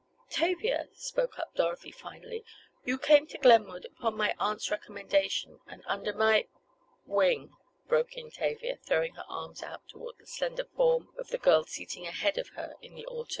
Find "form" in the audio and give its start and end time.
10.75-11.09